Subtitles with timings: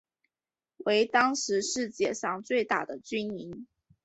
[0.77, 3.67] 为当时世界上最大的军营。